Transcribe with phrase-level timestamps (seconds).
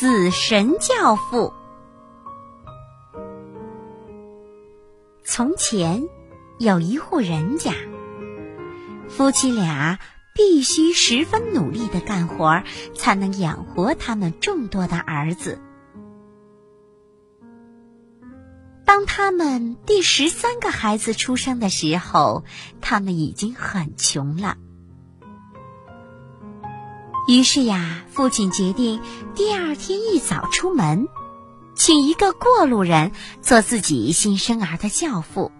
[0.00, 1.52] 死神教父。
[5.22, 6.08] 从前
[6.58, 7.74] 有一户人家，
[9.10, 9.98] 夫妻俩
[10.34, 12.62] 必须十分努力的干活，
[12.94, 15.60] 才能养活他们众多的儿子。
[18.86, 22.44] 当他们第十三个孩子出生的时候，
[22.80, 24.56] 他们已经很穷了。
[27.30, 29.00] 于是呀，父亲决定
[29.36, 31.06] 第二天一早出门，
[31.76, 35.52] 请一个过路人做自己新生儿的教父。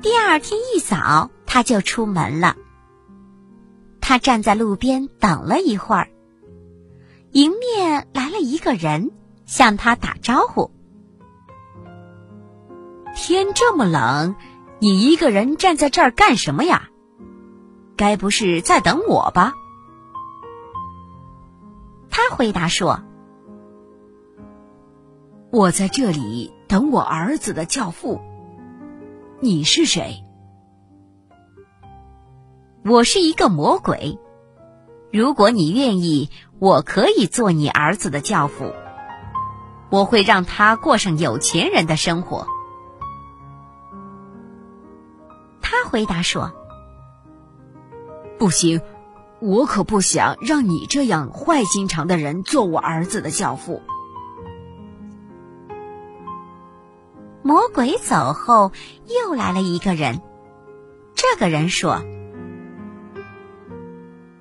[0.00, 2.54] 第二天一早，他就出门了。
[4.00, 6.08] 他站在路边等了一会儿，
[7.32, 9.10] 迎面来了一个人。
[9.44, 10.70] 向他打招呼。
[13.16, 14.36] 天这么冷，
[14.78, 16.88] 你一个人站在这儿干什么呀？
[17.96, 19.54] 该不是在等我吧？
[22.10, 23.00] 他回答说
[25.50, 28.20] ：“我在这里等我儿子的教父。
[29.40, 30.24] 你是谁？
[32.84, 34.18] 我是一个魔鬼。
[35.12, 38.72] 如果你愿意，我可以做你儿子的教父。”
[39.90, 42.48] 我会让他过上有钱人的生活。
[45.62, 46.52] 他回答说
[48.38, 48.80] ：“不行，
[49.40, 53.82] 我可不想让你这样坏心肠的人做我儿子的教父。”
[57.42, 58.72] 魔鬼走后，
[59.06, 60.22] 又来了一个人。
[61.14, 62.02] 这个人说：“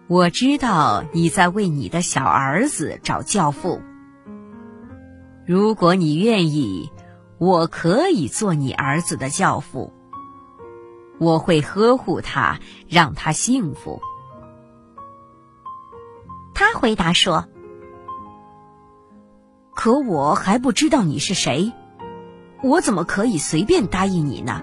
[0.07, 3.81] 我知道你在为你的小儿子找教父。”
[5.45, 6.89] 如果你愿意，
[7.37, 9.91] 我可以做你儿子的教父。
[11.19, 14.01] 我会呵护他，让他幸福。
[16.53, 17.47] 他回答说
[19.73, 21.73] ：“可我还不知道你是谁，
[22.61, 24.61] 我怎么可以随便答应你呢？”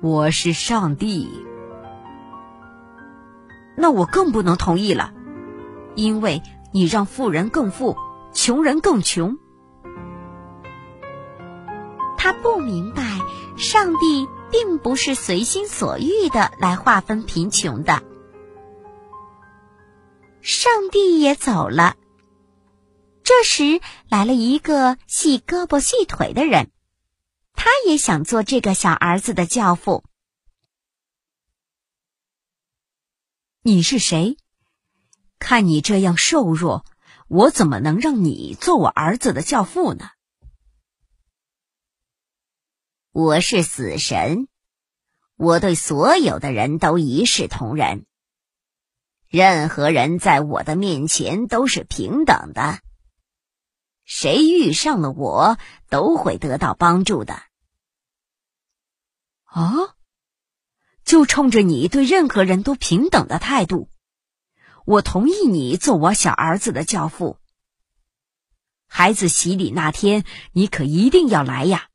[0.00, 1.28] 我是上帝，
[3.76, 5.12] 那我更不能同意了，
[5.94, 6.42] 因为。
[6.70, 7.96] 你让富人更富，
[8.34, 9.38] 穷人更穷。
[12.28, 13.02] 他不明白，
[13.56, 18.02] 上帝并不是随心所欲的来划分贫穷的。
[20.42, 21.96] 上帝也走了。
[23.24, 23.80] 这时
[24.10, 26.70] 来了一个细胳膊细腿的人，
[27.54, 30.04] 他也想做这个小儿子的教父。
[33.62, 34.36] 你是谁？
[35.38, 36.84] 看你这样瘦弱，
[37.28, 40.10] 我怎么能让你做我儿子的教父呢？
[43.20, 44.46] 我是死神，
[45.34, 48.06] 我对所有的人都一视同仁，
[49.26, 52.78] 任何人在我的面前都是平等的。
[54.04, 55.58] 谁遇上了我，
[55.88, 57.42] 都会得到帮助的。
[59.46, 59.96] 啊！
[61.02, 63.90] 就冲着你对任何人都平等的态度。
[64.84, 67.40] 我同意你做我小儿子的教父。
[68.86, 71.87] 孩子洗礼那天，你可一定要来呀！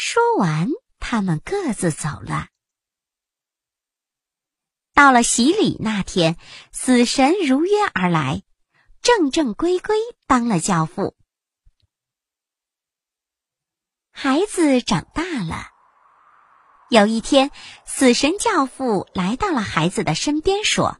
[0.00, 0.68] 说完，
[1.00, 2.46] 他们各自走了。
[4.94, 6.36] 到了洗礼那天，
[6.70, 8.44] 死神如约而来，
[9.02, 9.96] 正正规规
[10.28, 11.16] 当了教父。
[14.12, 15.66] 孩子长大了。
[16.90, 17.50] 有一天，
[17.84, 20.96] 死神教父来到了孩子的身边，说：“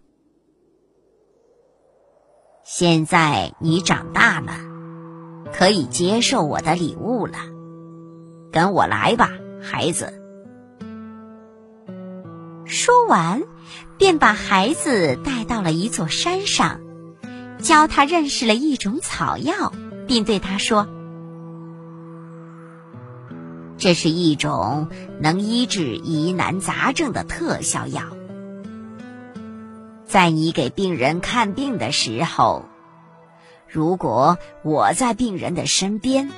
[2.66, 4.58] 现在你长大了，
[5.52, 7.56] 可以接受我的礼物了。
[8.52, 9.30] 跟我来吧，
[9.62, 10.14] 孩子。”
[12.66, 13.42] 说完，
[13.96, 16.80] 便把孩子带到了一座山上，
[17.58, 19.72] 教他认识了一种草药，
[20.06, 20.86] 并对他说。
[23.78, 24.88] 这是一种
[25.20, 28.02] 能医治疑难杂症的特效药，
[30.04, 32.64] 在你给病人看病的时候，
[33.68, 36.28] 如果我在病人的身边，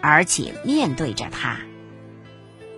[0.00, 1.58] 而且面对着他，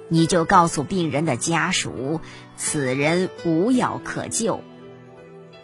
[0.08, 2.20] 你就告诉病人的家属，
[2.56, 4.62] 此人无药可救，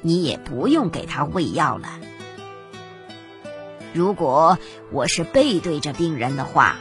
[0.00, 2.00] 你也不用给他喂药了。
[3.93, 4.58] 如果
[4.93, 6.76] 我是背对着病人的话。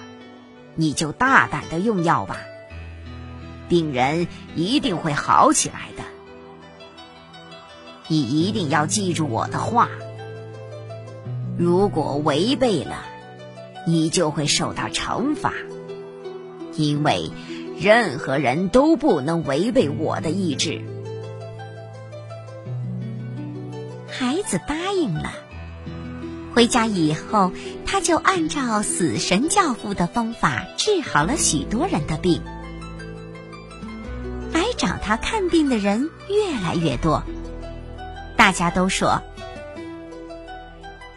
[0.79, 2.37] 你就大胆的用药吧，
[3.67, 6.03] 病人一定会好起来的。
[8.07, 9.89] 你一定要记住我的话，
[11.57, 13.05] 如果违背了，
[13.87, 15.53] 你就会受到惩罚。
[16.75, 17.31] 因为
[17.79, 20.81] 任何人都不能违背我的意志。
[24.07, 25.31] 孩子答应了
[26.53, 27.51] 回家以后
[27.85, 32.41] 他就按照死神教父的方法治好了许多人的病。
[34.53, 37.23] 来找他看病的人越来越多。
[38.35, 39.21] 大家都说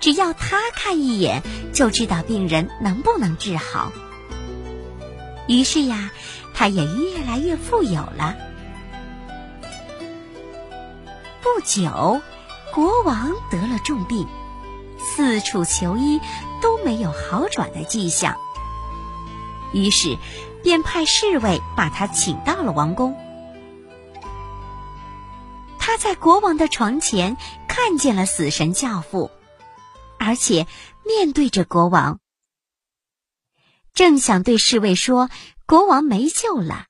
[0.01, 1.43] 只要他看一眼，
[1.73, 3.93] 就知道病人能不能治好。
[5.47, 6.11] 于是呀，
[6.55, 8.37] 他也越来越富有了。
[11.43, 12.21] 不久，
[12.73, 14.27] 国王得了重病，
[14.99, 16.21] 四处求医
[16.63, 18.37] 都没有好转的迹象。
[19.73, 20.17] 于是，
[20.63, 23.17] 便派侍卫把他请到了王宫。
[25.79, 27.37] 他在国王的床前
[27.67, 29.31] 看见了死神教父，
[30.21, 30.67] 而且
[31.07, 32.21] 面对着国王，
[33.95, 35.31] 正想对侍卫说
[35.67, 36.89] 国王没救了。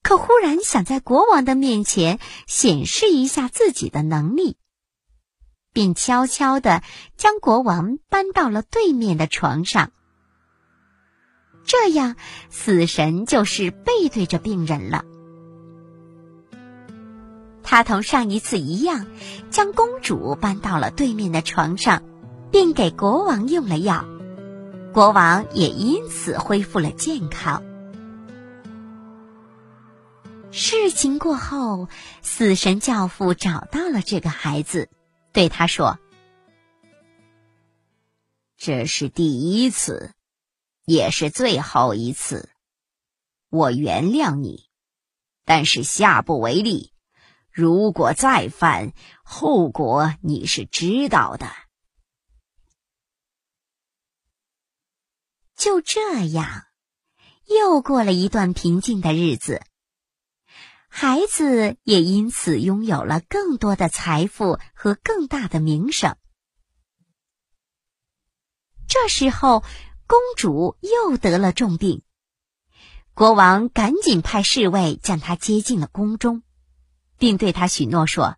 [0.00, 4.56] 可忽然想在国王的面前显示一下自己的能力，
[5.72, 6.84] 便悄悄的
[7.16, 9.90] 将国王搬到了对面的床上。
[11.64, 12.14] 这样，
[12.48, 15.04] 死神就是背对着病人了。
[17.72, 19.06] 他同上一次一样，
[19.50, 22.02] 将公主搬到了对面的床上，
[22.50, 24.04] 并给国王用了药，
[24.92, 27.62] 国王也因此恢复了健康。
[30.50, 31.88] 事情过后，
[32.20, 34.90] 死神教父找到了这个孩子，
[35.32, 35.98] 对他说
[38.58, 40.12] ：“这是第一次，
[40.84, 42.50] 也是最后一次。
[43.48, 44.66] 我原谅你，
[45.46, 46.91] 但是下不为例。
[47.52, 51.46] 如果再犯，后果你是知道的。”
[55.54, 56.64] 就这样，
[57.46, 59.62] 又过了一段平静的日子。
[60.88, 66.16] 孩子也因此拥有了更多的财富和更大的名声。
[68.88, 69.64] 这时候，
[70.06, 72.02] 公主又得了重病，
[73.14, 76.42] 国王赶紧派侍卫将她接进了宫中，
[77.22, 78.36] 并对他许诺说：“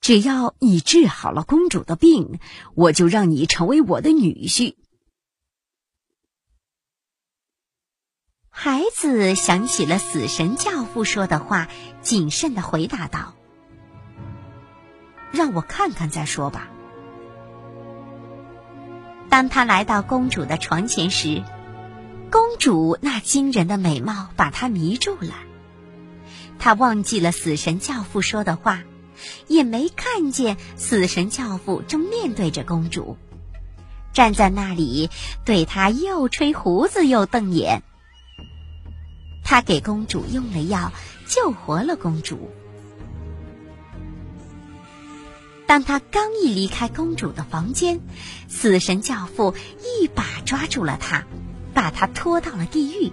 [0.00, 2.38] 只要你治好了公主的病，
[2.76, 4.76] 我就让你成为我的女婿。”
[8.50, 11.66] 孩子想起了死神教父说的话，
[12.02, 13.34] 谨慎的回答道
[15.34, 16.70] ：“让我看看再说吧。”
[19.28, 21.42] 当他来到公主的床前时，
[22.30, 25.34] 公主那惊人的美貌把他迷住了。
[26.58, 28.82] 他忘记了死神教父说的话，
[29.46, 33.16] 也没看见死神教父正面对着公主，
[34.12, 35.10] 站在那里
[35.44, 37.82] 对他又吹胡子又瞪眼。
[39.44, 40.90] 他给公主用了药，
[41.26, 42.50] 救活了公主。
[45.66, 48.00] 当他刚一离开公主的房间，
[48.48, 51.24] 死神教父一把抓住了他，
[51.74, 53.12] 把他拖到了地狱。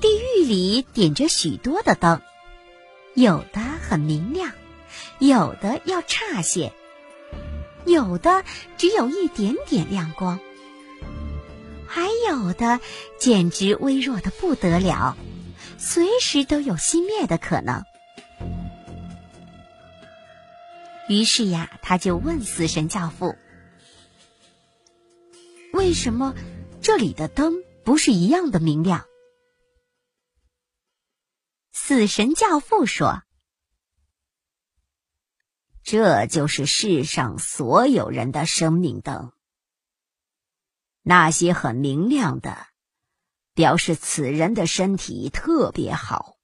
[0.00, 2.22] 地狱里点着许多的灯，
[3.14, 4.52] 有的很明亮，
[5.18, 6.72] 有的要差些，
[7.84, 8.44] 有的
[8.76, 10.38] 只有一点点亮光。
[11.86, 12.80] 还有的
[13.18, 15.16] 简直微弱的不得了，
[15.78, 17.82] 随时都有熄灭的可能。
[21.08, 23.34] 于是呀，他就问死神教父
[25.72, 26.34] ：“为什么
[26.82, 29.06] 这里的灯不是一样的明亮？”
[31.88, 33.22] 死神教父说
[35.82, 39.32] ：“这就是世上所有人的生命灯。”
[41.00, 42.66] 那些很明亮的，
[43.54, 46.36] 表示此人的身体特别好，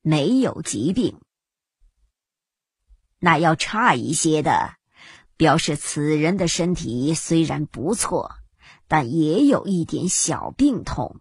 [0.00, 1.16] 没有疾病；
[3.18, 4.76] 那要差一些的，
[5.36, 8.36] 表示此人的身体虽然不错，
[8.86, 11.18] 但也有一点小病痛；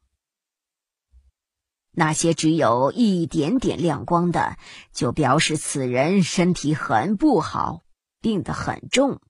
[1.91, 4.57] 那些只有一点点亮光的，
[4.93, 7.83] 就表示此人身体很不好，
[8.21, 9.21] 病得很重。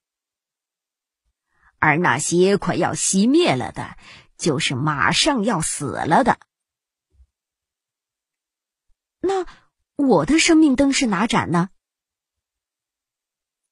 [1.79, 3.97] 而那些快要熄灭了的，
[4.37, 6.37] 就是马上要死了的。
[9.19, 9.45] 那
[9.95, 11.69] 我的生命灯是哪盏呢？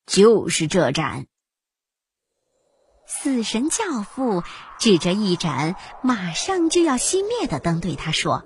[0.08, 1.27] 就是这盏。
[3.05, 4.43] 死神教父
[4.79, 8.43] 指着一盏马上就要熄灭的灯对他说：“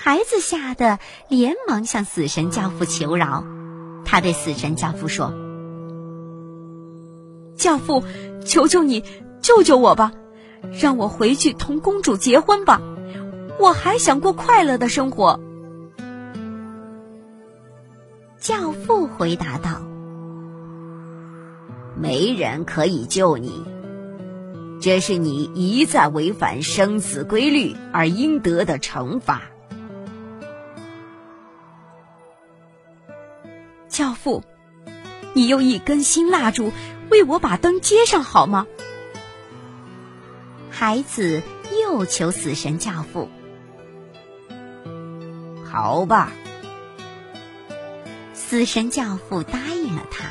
[0.00, 3.44] 孩子吓得连忙向死神教父求饶。”
[4.06, 5.34] 他对死神教父说。
[7.56, 8.04] 教父，
[8.44, 9.04] 求求你
[9.42, 10.12] 救救我吧，
[10.80, 12.80] 让我回去同公主结婚吧，
[13.58, 15.40] 我还想过快乐的生活。
[18.38, 19.82] 教父回答道
[22.00, 23.64] ：“没人可以救你，
[24.80, 29.42] 这是你一再违反生死规律而应得的惩罚。”
[33.98, 34.44] 教父，
[35.34, 36.70] 你用一根新蜡烛
[37.10, 38.68] 为我把灯接上好吗？
[40.70, 41.42] 孩子
[41.82, 43.28] 又求死神教父。
[45.64, 46.30] 好吧，
[48.34, 50.26] 死神教父答应了他。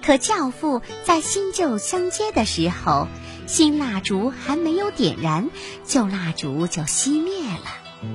[0.00, 3.08] 可教父在新旧相接的时候，
[3.48, 5.50] 新蜡烛还没有点燃，
[5.84, 8.08] 旧蜡烛就熄灭了。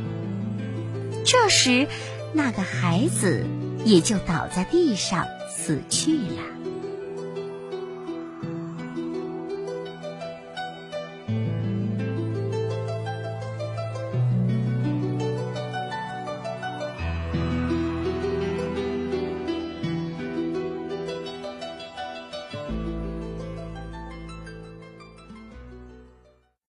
[1.26, 1.90] 这时，
[2.32, 3.46] 那个孩子
[3.86, 6.69] 也就倒在地上死去了。